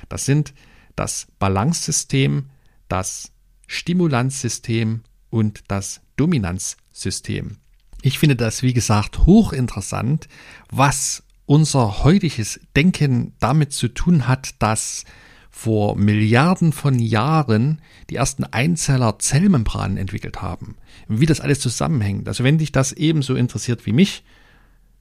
Das 0.08 0.24
sind 0.24 0.54
das 0.96 1.26
Balance-System, 1.38 2.46
das 2.88 3.32
Stimulanzsystem 3.66 5.02
und 5.30 5.62
das 5.68 6.00
Dominanzsystem. 6.16 7.56
Ich 8.02 8.18
finde 8.18 8.36
das, 8.36 8.62
wie 8.62 8.72
gesagt, 8.72 9.26
hochinteressant, 9.26 10.28
was 10.70 11.22
unser 11.44 12.04
heutiges 12.04 12.60
Denken 12.76 13.34
damit 13.40 13.72
zu 13.72 13.88
tun 13.88 14.26
hat, 14.26 14.54
dass 14.60 15.04
vor 15.50 15.96
Milliarden 15.96 16.72
von 16.72 16.98
Jahren 16.98 17.82
die 18.08 18.16
ersten 18.16 18.44
Einzeller 18.44 19.18
Zellmembranen 19.18 19.96
entwickelt 19.96 20.40
haben. 20.40 20.76
Wie 21.08 21.26
das 21.26 21.40
alles 21.40 21.60
zusammenhängt. 21.60 22.28
Also 22.28 22.44
wenn 22.44 22.58
dich 22.58 22.72
das 22.72 22.92
ebenso 22.92 23.34
interessiert 23.34 23.84
wie 23.84 23.92
mich, 23.92 24.24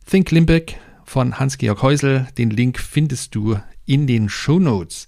Think 0.10 0.32
Limbeck 0.32 0.80
von 1.06 1.40
Hans-Georg 1.40 1.82
Häusel, 1.82 2.28
den 2.38 2.50
Link 2.50 2.80
findest 2.80 3.36
du 3.36 3.60
in 3.86 4.08
den 4.08 4.30
Show 4.30 4.60
Notes. 4.60 5.08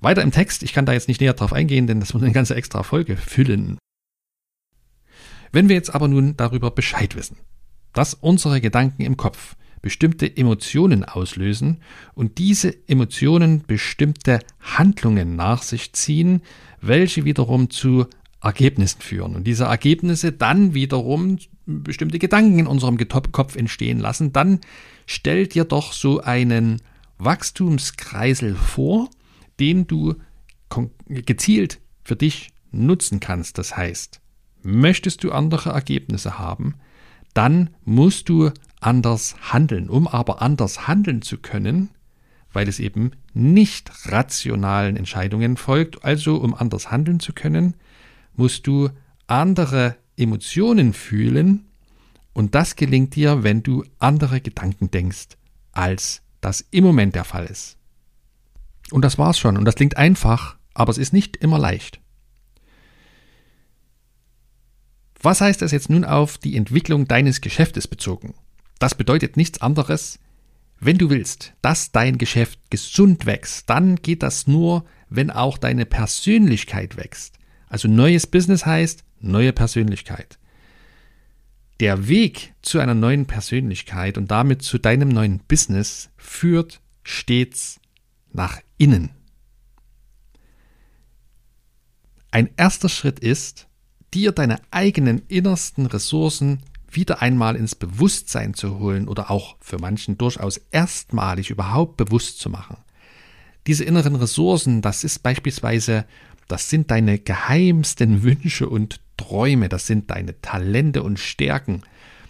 Weiter 0.00 0.22
im 0.22 0.32
Text, 0.32 0.62
ich 0.62 0.72
kann 0.72 0.86
da 0.86 0.92
jetzt 0.92 1.08
nicht 1.08 1.20
näher 1.20 1.34
drauf 1.34 1.52
eingehen, 1.52 1.86
denn 1.86 2.00
das 2.00 2.12
muss 2.12 2.22
eine 2.22 2.32
ganze 2.32 2.54
extra 2.54 2.82
Folge 2.82 3.16
füllen. 3.16 3.78
Wenn 5.52 5.68
wir 5.68 5.76
jetzt 5.76 5.94
aber 5.94 6.08
nun 6.08 6.36
darüber 6.36 6.70
Bescheid 6.70 7.16
wissen, 7.16 7.38
dass 7.92 8.14
unsere 8.14 8.60
Gedanken 8.60 9.02
im 9.02 9.16
Kopf 9.16 9.56
bestimmte 9.86 10.36
Emotionen 10.36 11.04
auslösen 11.04 11.76
und 12.16 12.38
diese 12.38 12.74
Emotionen 12.88 13.62
bestimmte 13.68 14.40
Handlungen 14.58 15.36
nach 15.36 15.62
sich 15.62 15.92
ziehen, 15.92 16.42
welche 16.80 17.24
wiederum 17.24 17.70
zu 17.70 18.06
Ergebnissen 18.42 19.00
führen 19.00 19.36
und 19.36 19.46
diese 19.46 19.66
Ergebnisse 19.66 20.32
dann 20.32 20.74
wiederum 20.74 21.38
bestimmte 21.66 22.18
Gedanken 22.18 22.58
in 22.58 22.66
unserem 22.66 22.98
Kopf 22.98 23.54
entstehen 23.54 24.00
lassen, 24.00 24.32
dann 24.32 24.58
stell 25.06 25.46
dir 25.46 25.62
doch 25.62 25.92
so 25.92 26.20
einen 26.20 26.82
Wachstumskreisel 27.18 28.56
vor, 28.56 29.08
den 29.60 29.86
du 29.86 30.16
gezielt 31.06 31.78
für 32.02 32.16
dich 32.16 32.50
nutzen 32.72 33.20
kannst. 33.20 33.56
Das 33.58 33.76
heißt, 33.76 34.20
möchtest 34.64 35.22
du 35.22 35.30
andere 35.30 35.70
Ergebnisse 35.70 36.40
haben, 36.40 36.74
dann 37.34 37.70
musst 37.84 38.28
du 38.28 38.50
anders 38.80 39.36
handeln. 39.52 39.88
Um 39.88 40.06
aber 40.06 40.42
anders 40.42 40.86
handeln 40.86 41.22
zu 41.22 41.38
können, 41.38 41.90
weil 42.52 42.68
es 42.68 42.78
eben 42.78 43.12
nicht 43.34 43.90
rationalen 44.06 44.96
Entscheidungen 44.96 45.56
folgt, 45.56 46.04
also 46.04 46.36
um 46.36 46.54
anders 46.54 46.90
handeln 46.90 47.20
zu 47.20 47.32
können, 47.32 47.74
musst 48.34 48.66
du 48.66 48.90
andere 49.26 49.96
Emotionen 50.16 50.92
fühlen 50.92 51.66
und 52.36 52.54
das 52.54 52.76
gelingt 52.76 53.14
dir, 53.14 53.44
wenn 53.44 53.62
du 53.62 53.82
andere 53.98 54.42
Gedanken 54.42 54.90
denkst, 54.90 55.38
als 55.72 56.20
das 56.42 56.66
im 56.70 56.84
Moment 56.84 57.14
der 57.14 57.24
Fall 57.24 57.46
ist. 57.46 57.78
Und 58.90 59.06
das 59.06 59.16
war's 59.16 59.38
schon. 59.38 59.56
Und 59.56 59.64
das 59.64 59.74
klingt 59.74 59.96
einfach, 59.96 60.56
aber 60.74 60.90
es 60.90 60.98
ist 60.98 61.14
nicht 61.14 61.38
immer 61.38 61.58
leicht. 61.58 61.98
Was 65.22 65.40
heißt 65.40 65.62
das 65.62 65.72
jetzt 65.72 65.88
nun 65.88 66.04
auf 66.04 66.36
die 66.36 66.56
Entwicklung 66.56 67.08
deines 67.08 67.40
Geschäftes 67.40 67.88
bezogen? 67.88 68.34
Das 68.78 68.94
bedeutet 68.94 69.36
nichts 69.36 69.60
anderes, 69.60 70.18
wenn 70.78 70.98
du 70.98 71.08
willst, 71.08 71.54
dass 71.62 71.90
dein 71.90 72.18
Geschäft 72.18 72.60
gesund 72.70 73.24
wächst, 73.24 73.70
dann 73.70 73.96
geht 73.96 74.22
das 74.22 74.46
nur, 74.46 74.84
wenn 75.08 75.30
auch 75.30 75.56
deine 75.56 75.86
Persönlichkeit 75.86 76.96
wächst. 76.96 77.38
Also 77.68 77.88
neues 77.88 78.26
Business 78.26 78.66
heißt 78.66 79.04
neue 79.20 79.52
Persönlichkeit. 79.52 80.38
Der 81.80 82.08
Weg 82.08 82.54
zu 82.62 82.78
einer 82.78 82.94
neuen 82.94 83.26
Persönlichkeit 83.26 84.18
und 84.18 84.30
damit 84.30 84.62
zu 84.62 84.78
deinem 84.78 85.08
neuen 85.08 85.40
Business 85.40 86.10
führt 86.16 86.80
stets 87.02 87.80
nach 88.32 88.60
innen. 88.78 89.10
Ein 92.30 92.50
erster 92.56 92.88
Schritt 92.88 93.18
ist, 93.20 93.66
dir 94.12 94.32
deine 94.32 94.60
eigenen 94.70 95.22
innersten 95.28 95.86
Ressourcen 95.86 96.62
wieder 96.96 97.22
einmal 97.22 97.56
ins 97.56 97.74
Bewusstsein 97.74 98.54
zu 98.54 98.78
holen 98.78 99.08
oder 99.08 99.30
auch 99.30 99.56
für 99.60 99.78
manchen 99.78 100.18
durchaus 100.18 100.58
erstmalig 100.70 101.50
überhaupt 101.50 101.96
bewusst 101.96 102.40
zu 102.40 102.50
machen. 102.50 102.78
Diese 103.66 103.84
inneren 103.84 104.16
Ressourcen, 104.16 104.82
das 104.82 105.04
ist 105.04 105.22
beispielsweise, 105.22 106.04
das 106.48 106.70
sind 106.70 106.90
deine 106.90 107.18
geheimsten 107.18 108.22
Wünsche 108.22 108.68
und 108.68 109.00
Träume, 109.16 109.68
das 109.68 109.86
sind 109.86 110.10
deine 110.10 110.40
Talente 110.40 111.02
und 111.02 111.18
Stärken. 111.18 111.82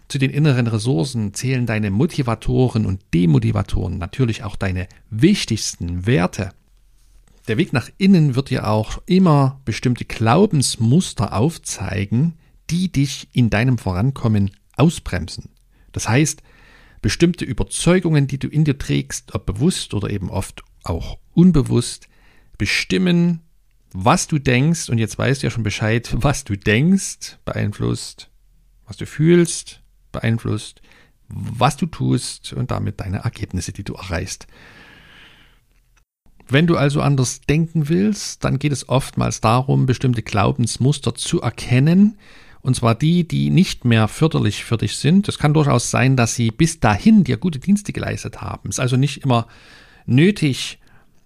Zu 0.09 0.19
den 0.19 0.31
inneren 0.31 0.67
Ressourcen 0.67 1.35
zählen 1.35 1.67
deine 1.67 1.91
Motivatoren 1.91 2.87
und 2.87 3.01
Demotivatoren, 3.13 3.99
natürlich 3.99 4.45
auch 4.45 4.57
deine 4.57 4.89
wichtigsten 5.11 6.07
Werte. 6.07 6.51
Der 7.49 7.59
Weg 7.59 7.73
nach 7.73 7.91
innen 7.99 8.35
wird 8.35 8.51
dir 8.51 8.69
auch 8.69 9.03
immer 9.07 9.61
bestimmte 9.65 10.05
Glaubensmuster 10.05 11.33
aufzeigen, 11.33 12.35
die 12.71 12.91
dich 12.91 13.29
in 13.33 13.51
deinem 13.51 13.79
Vorankommen 13.79 14.51
ausbremsen. 14.77 15.51
Das 15.93 16.09
heißt, 16.09 16.43
bestimmte 17.03 17.45
Überzeugungen, 17.45 18.27
die 18.27 18.39
du 18.39 18.49
in 18.49 18.65
dir 18.65 18.79
trägst, 18.79 19.35
ob 19.35 19.47
bewusst 19.47 19.95
oder 19.95 20.11
eben 20.11 20.31
oft 20.31 20.63
auch 20.83 21.19
unbewusst, 21.33 22.09
bestimmen, 22.59 23.41
was 23.93 24.27
du 24.27 24.39
denkst, 24.39 24.89
und 24.89 24.99
jetzt 24.99 25.19
weißt 25.19 25.43
du 25.43 25.47
ja 25.47 25.51
schon 25.51 25.63
Bescheid, 25.63 26.09
was 26.13 26.45
du 26.45 26.57
denkst, 26.57 27.39
beeinflusst, 27.45 28.31
was 28.87 28.97
du 28.97 29.07
fühlst, 29.07 29.83
beeinflusst, 30.13 30.83
was 31.29 31.77
du 31.77 31.87
tust 31.87 32.53
und 32.53 32.71
damit 32.71 33.01
deine 33.01 33.19
Ergebnisse, 33.19 33.73
die 33.73 33.85
du 33.85 33.95
erreichst. 33.95 34.47
Wenn 36.49 36.67
du 36.67 36.77
also 36.77 37.01
anders 37.01 37.41
denken 37.41 37.89
willst, 37.89 38.45
dann 38.45 38.59
geht 38.59 38.73
es 38.73 38.89
oftmals 38.89 39.41
darum, 39.41 39.87
bestimmte 39.87 40.23
Glaubensmuster 40.23 41.15
zu 41.15 41.41
erkennen, 41.41 42.19
und 42.67 42.75
zwar 42.75 42.97
die, 42.97 43.27
die 43.27 43.51
nicht 43.51 43.85
mehr 43.85 44.09
förderlich 44.09 44.65
für 44.65 44.77
dich 44.77 44.97
sind. 44.97 45.29
Es 45.29 45.39
kann 45.39 45.55
durchaus 45.55 45.93
sein, 45.93 46.17
dass 46.17 46.35
sie 46.35 46.51
bis 46.51 46.81
dahin 46.81 47.23
dir 47.23 47.37
gute 47.37 47.61
Dienste 47.61 47.93
geleistet 47.93 48.41
haben. 48.43 48.69
Es 48.69 48.77
ist 48.77 48.81
also 48.81 48.97
nicht 48.97 49.23
immer 49.23 49.47
nötig, 50.05 50.81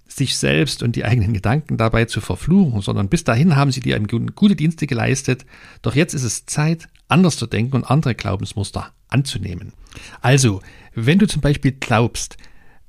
sich 0.07 0.37
selbst 0.37 0.83
und 0.83 0.97
die 0.97 1.05
eigenen 1.07 1.33
Gedanken 1.33 1.79
dabei 1.79 2.05
zu 2.05 2.21
verfluchen, 2.21 2.83
sondern 2.83 3.09
bis 3.09 3.25
dahin 3.25 3.57
haben 3.57 3.73
sie 3.73 3.81
dir 3.81 3.99
gute 4.35 4.55
Dienste 4.55 4.87
geleistet. 4.87 5.47
Doch 5.81 5.95
jetzt 5.95 6.13
ist 6.13 6.25
es 6.25 6.45
Zeit, 6.45 6.89
anders 7.09 7.39
zu 7.39 7.47
denken 7.47 7.77
und 7.77 7.85
andere 7.85 8.15
Glaubensmuster 8.15 8.93
anzunehmen. 9.09 9.73
Also, 10.21 10.61
wenn 10.95 11.19
du 11.19 11.27
zum 11.27 11.41
Beispiel 11.41 11.73
glaubst, 11.73 12.37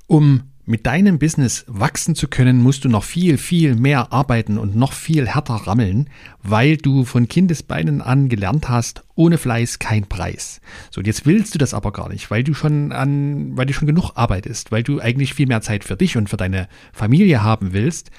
um 0.07 0.50
mit 0.71 0.87
deinem 0.87 1.19
Business 1.19 1.65
wachsen 1.67 2.15
zu 2.15 2.27
können, 2.27 2.63
musst 2.63 2.85
du 2.85 2.89
noch 2.89 3.03
viel, 3.03 3.37
viel 3.37 3.75
mehr 3.75 4.11
arbeiten 4.11 4.57
und 4.57 4.75
noch 4.75 4.93
viel 4.93 5.27
härter 5.27 5.53
rammeln, 5.53 6.09
weil 6.41 6.77
du 6.77 7.05
von 7.05 7.27
Kindesbeinen 7.27 8.01
an 8.01 8.29
gelernt 8.29 8.69
hast, 8.69 9.03
ohne 9.13 9.37
Fleiß 9.37 9.77
kein 9.77 10.07
Preis. 10.07 10.61
So, 10.89 10.99
und 10.99 11.07
jetzt 11.07 11.25
willst 11.25 11.53
du 11.53 11.59
das 11.59 11.75
aber 11.75 11.91
gar 11.91 12.09
nicht, 12.09 12.31
weil 12.31 12.43
du 12.43 12.53
schon 12.53 12.91
an, 12.91 13.55
weil 13.55 13.67
du 13.67 13.73
schon 13.73 13.85
genug 13.85 14.13
arbeitest, 14.15 14.71
weil 14.71 14.81
du 14.81 14.99
eigentlich 14.99 15.33
viel 15.33 15.47
mehr 15.47 15.61
Zeit 15.61 15.83
für 15.83 15.97
dich 15.97 16.17
und 16.17 16.29
für 16.29 16.37
deine 16.37 16.67
Familie 16.93 17.43
haben 17.43 17.73
willst. 17.73 18.09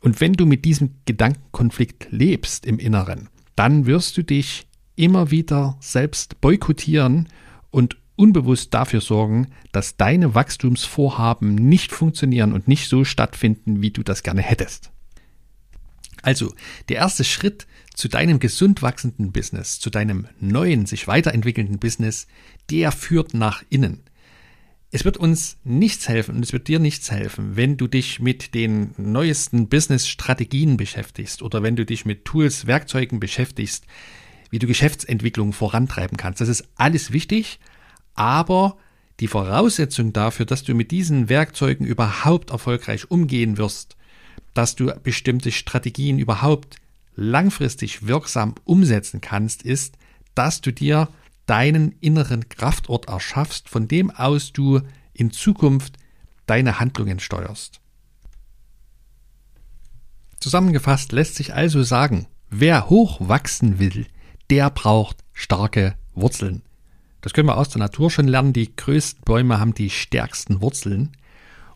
Und 0.00 0.20
wenn 0.20 0.32
du 0.32 0.46
mit 0.46 0.64
diesem 0.64 0.94
Gedankenkonflikt 1.04 2.08
lebst 2.10 2.66
im 2.66 2.78
Inneren, 2.78 3.28
dann 3.54 3.86
wirst 3.86 4.16
du 4.16 4.24
dich 4.24 4.66
immer 4.96 5.30
wieder 5.30 5.76
selbst 5.80 6.40
boykottieren 6.40 7.28
und 7.70 7.96
unbewusst 8.22 8.72
dafür 8.72 9.00
sorgen, 9.00 9.48
dass 9.72 9.96
deine 9.96 10.32
Wachstumsvorhaben 10.36 11.56
nicht 11.56 11.90
funktionieren 11.90 12.52
und 12.52 12.68
nicht 12.68 12.88
so 12.88 13.04
stattfinden, 13.04 13.82
wie 13.82 13.90
du 13.90 14.04
das 14.04 14.22
gerne 14.22 14.42
hättest. 14.42 14.92
Also, 16.22 16.54
der 16.88 16.98
erste 16.98 17.24
Schritt 17.24 17.66
zu 17.94 18.06
deinem 18.06 18.38
gesund 18.38 18.80
wachsenden 18.80 19.32
Business, 19.32 19.80
zu 19.80 19.90
deinem 19.90 20.28
neuen, 20.38 20.86
sich 20.86 21.08
weiterentwickelnden 21.08 21.80
Business, 21.80 22.28
der 22.70 22.92
führt 22.92 23.34
nach 23.34 23.64
innen. 23.70 24.04
Es 24.92 25.04
wird 25.04 25.16
uns 25.16 25.58
nichts 25.64 26.08
helfen 26.08 26.36
und 26.36 26.44
es 26.44 26.52
wird 26.52 26.68
dir 26.68 26.78
nichts 26.78 27.10
helfen, 27.10 27.56
wenn 27.56 27.76
du 27.76 27.88
dich 27.88 28.20
mit 28.20 28.54
den 28.54 28.94
neuesten 28.98 29.68
Business-Strategien 29.68 30.76
beschäftigst 30.76 31.42
oder 31.42 31.64
wenn 31.64 31.74
du 31.74 31.84
dich 31.84 32.04
mit 32.04 32.24
Tools, 32.24 32.68
Werkzeugen 32.68 33.18
beschäftigst, 33.18 33.84
wie 34.50 34.60
du 34.60 34.68
Geschäftsentwicklung 34.68 35.52
vorantreiben 35.52 36.18
kannst. 36.18 36.40
Das 36.40 36.48
ist 36.48 36.68
alles 36.76 37.10
wichtig, 37.10 37.58
aber 38.14 38.76
die 39.20 39.28
Voraussetzung 39.28 40.12
dafür, 40.12 40.46
dass 40.46 40.64
du 40.64 40.74
mit 40.74 40.90
diesen 40.90 41.28
Werkzeugen 41.28 41.86
überhaupt 41.86 42.50
erfolgreich 42.50 43.10
umgehen 43.10 43.56
wirst, 43.56 43.96
dass 44.54 44.74
du 44.74 44.92
bestimmte 45.02 45.52
Strategien 45.52 46.18
überhaupt 46.18 46.76
langfristig 47.14 48.06
wirksam 48.06 48.54
umsetzen 48.64 49.20
kannst, 49.20 49.62
ist, 49.62 49.96
dass 50.34 50.60
du 50.60 50.72
dir 50.72 51.08
deinen 51.46 51.92
inneren 52.00 52.48
Kraftort 52.48 53.08
erschaffst, 53.08 53.68
von 53.68 53.88
dem 53.88 54.10
aus 54.10 54.52
du 54.52 54.80
in 55.12 55.30
Zukunft 55.30 55.96
deine 56.46 56.80
Handlungen 56.80 57.20
steuerst. 57.20 57.80
Zusammengefasst 60.40 61.12
lässt 61.12 61.36
sich 61.36 61.54
also 61.54 61.82
sagen, 61.82 62.26
wer 62.50 62.88
hoch 62.88 63.20
wachsen 63.20 63.78
will, 63.78 64.06
der 64.50 64.70
braucht 64.70 65.18
starke 65.32 65.94
Wurzeln. 66.14 66.62
Das 67.22 67.32
können 67.32 67.48
wir 67.48 67.56
aus 67.56 67.70
der 67.70 67.78
Natur 67.78 68.10
schon 68.10 68.28
lernen. 68.28 68.52
Die 68.52 68.76
größten 68.76 69.22
Bäume 69.24 69.58
haben 69.58 69.74
die 69.74 69.90
stärksten 69.90 70.60
Wurzeln. 70.60 71.16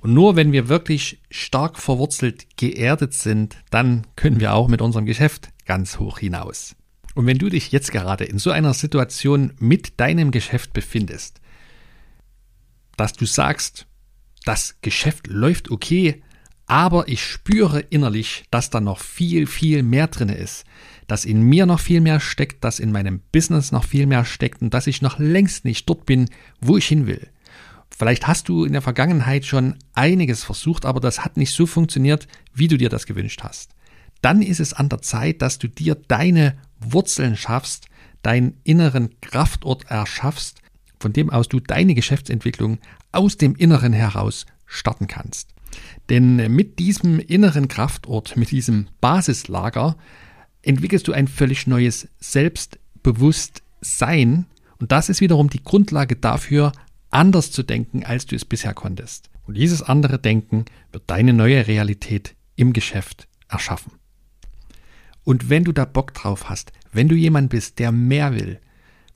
Und 0.00 0.12
nur 0.12 0.36
wenn 0.36 0.52
wir 0.52 0.68
wirklich 0.68 1.22
stark 1.30 1.78
verwurzelt 1.78 2.56
geerdet 2.56 3.14
sind, 3.14 3.56
dann 3.70 4.06
können 4.16 4.40
wir 4.40 4.52
auch 4.52 4.68
mit 4.68 4.82
unserem 4.82 5.06
Geschäft 5.06 5.48
ganz 5.64 5.98
hoch 5.98 6.18
hinaus. 6.18 6.76
Und 7.14 7.26
wenn 7.26 7.38
du 7.38 7.48
dich 7.48 7.72
jetzt 7.72 7.92
gerade 7.92 8.24
in 8.24 8.38
so 8.38 8.50
einer 8.50 8.74
Situation 8.74 9.54
mit 9.58 9.98
deinem 9.98 10.32
Geschäft 10.32 10.74
befindest, 10.74 11.40
dass 12.96 13.14
du 13.14 13.24
sagst, 13.24 13.86
das 14.44 14.76
Geschäft 14.82 15.26
läuft 15.26 15.70
okay, 15.70 16.22
aber 16.66 17.08
ich 17.08 17.24
spüre 17.24 17.80
innerlich, 17.80 18.44
dass 18.50 18.70
da 18.70 18.80
noch 18.80 18.98
viel, 18.98 19.46
viel 19.46 19.82
mehr 19.82 20.08
drin 20.08 20.28
ist, 20.28 20.64
dass 21.06 21.24
in 21.24 21.42
mir 21.42 21.66
noch 21.66 21.80
viel 21.80 22.00
mehr 22.00 22.20
steckt, 22.20 22.64
dass 22.64 22.80
in 22.80 22.92
meinem 22.92 23.20
Business 23.32 23.72
noch 23.72 23.84
viel 23.84 24.06
mehr 24.06 24.24
steckt 24.24 24.62
und 24.62 24.74
dass 24.74 24.86
ich 24.86 25.02
noch 25.02 25.18
längst 25.18 25.64
nicht 25.64 25.88
dort 25.88 26.06
bin, 26.06 26.28
wo 26.60 26.76
ich 26.76 26.86
hin 26.86 27.06
will. 27.06 27.28
Vielleicht 27.90 28.26
hast 28.26 28.48
du 28.48 28.64
in 28.64 28.72
der 28.72 28.82
Vergangenheit 28.82 29.46
schon 29.46 29.76
einiges 29.94 30.44
versucht, 30.44 30.84
aber 30.84 31.00
das 31.00 31.24
hat 31.24 31.36
nicht 31.36 31.52
so 31.52 31.66
funktioniert, 31.66 32.28
wie 32.52 32.68
du 32.68 32.76
dir 32.76 32.88
das 32.88 33.06
gewünscht 33.06 33.42
hast. 33.42 33.70
Dann 34.20 34.42
ist 34.42 34.60
es 34.60 34.72
an 34.72 34.88
der 34.88 35.02
Zeit, 35.02 35.40
dass 35.42 35.58
du 35.58 35.68
dir 35.68 35.94
deine 35.94 36.58
Wurzeln 36.80 37.36
schaffst, 37.36 37.86
deinen 38.22 38.60
inneren 38.64 39.20
Kraftort 39.20 39.84
erschaffst, 39.90 40.60
von 40.98 41.12
dem 41.12 41.30
aus 41.30 41.48
du 41.48 41.60
deine 41.60 41.94
Geschäftsentwicklung 41.94 42.78
aus 43.12 43.36
dem 43.36 43.54
Inneren 43.54 43.92
heraus 43.92 44.46
starten 44.66 45.06
kannst. 45.06 45.50
Denn 46.08 46.36
mit 46.52 46.78
diesem 46.78 47.18
inneren 47.18 47.68
Kraftort, 47.68 48.36
mit 48.36 48.50
diesem 48.50 48.88
Basislager, 49.00 49.96
entwickelst 50.66 51.08
du 51.08 51.12
ein 51.12 51.28
völlig 51.28 51.66
neues 51.66 52.08
Selbstbewusstsein. 52.18 54.46
Und 54.78 54.92
das 54.92 55.08
ist 55.08 55.20
wiederum 55.20 55.48
die 55.48 55.62
Grundlage 55.62 56.16
dafür, 56.16 56.72
anders 57.10 57.52
zu 57.52 57.62
denken, 57.62 58.04
als 58.04 58.26
du 58.26 58.36
es 58.36 58.44
bisher 58.44 58.74
konntest. 58.74 59.30
Und 59.46 59.56
dieses 59.56 59.82
andere 59.82 60.18
Denken 60.18 60.66
wird 60.92 61.04
deine 61.06 61.32
neue 61.32 61.66
Realität 61.66 62.34
im 62.56 62.72
Geschäft 62.72 63.28
erschaffen. 63.48 63.92
Und 65.22 65.48
wenn 65.50 65.64
du 65.64 65.72
da 65.72 65.84
Bock 65.84 66.14
drauf 66.14 66.48
hast, 66.48 66.72
wenn 66.92 67.08
du 67.08 67.14
jemand 67.14 67.50
bist, 67.50 67.78
der 67.78 67.92
mehr 67.92 68.34
will, 68.34 68.58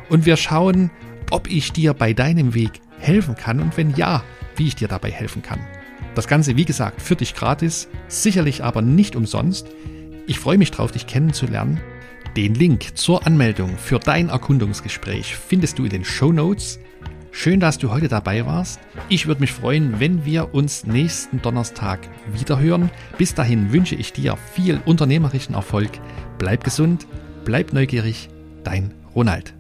Und 0.09 0.27
wir 0.27 0.37
schauen, 0.37 0.91
ob 1.31 1.51
ich 1.51 1.73
dir 1.73 1.93
bei 1.93 2.13
deinem 2.13 2.55
Weg 2.55 2.81
helfen 2.99 3.35
kann 3.35 3.61
und 3.61 3.77
wenn 3.77 3.95
ja, 3.95 4.23
wie 4.57 4.69
ich 4.69 4.77
dir 4.77 4.89
dabei 4.89 5.11
helfen 5.11 5.43
kann. 5.43 5.61
Das 6.15 6.27
Ganze, 6.27 6.57
wie 6.57 6.65
gesagt, 6.65 7.01
für 7.01 7.17
dich 7.17 7.35
gratis, 7.35 7.89
sicherlich 8.09 8.65
aber 8.65 8.83
nicht 8.83 9.17
umsonst. 9.17 9.69
Ich 10.27 10.39
freue 10.39 10.59
mich 10.59 10.71
drauf, 10.71 10.93
dich 10.93 11.07
kennenzulernen. 11.07 11.81
Den 12.37 12.55
Link 12.55 12.97
zur 12.97 13.27
Anmeldung 13.27 13.77
für 13.79 13.99
dein 13.99 14.29
Erkundungsgespräch 14.29 15.37
findest 15.37 15.79
du 15.79 15.85
in 15.85 15.91
den 15.91 16.05
Show 16.05 16.33
Notes. 16.33 16.79
Schön, 17.31 17.61
dass 17.61 17.79
du 17.79 17.91
heute 17.91 18.09
dabei 18.09 18.47
warst. 18.47 18.81
Ich 19.09 19.27
würde 19.27 19.41
mich 19.41 19.53
freuen, 19.53 20.01
wenn 20.01 20.25
wir 20.25 20.55
uns 20.55 20.87
nächsten 20.87 21.41
Donnerstag 21.43 22.01
wiederhören. 22.33 22.91
Bis 23.17 23.35
dahin 23.35 23.73
wünsche 23.73 23.95
ich 23.95 24.13
dir 24.13 24.37
viel 24.37 24.81
unternehmerischen 24.85 25.55
Erfolg. 25.55 25.91
Bleib 26.39 26.65
gesund, 26.65 27.07
bleib 27.45 27.73
neugierig. 27.73 28.29
Dein 28.65 28.93
Ronald. 29.15 29.58